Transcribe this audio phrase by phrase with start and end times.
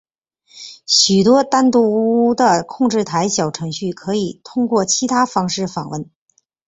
[0.87, 6.09] 许多单独的控制台小程序可以通过其他方式访问。